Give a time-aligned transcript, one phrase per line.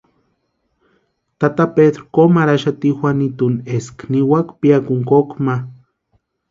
[1.43, 5.55] Tata Pedru komu arhixati Juanitu eska niwaka piakuni koka ma.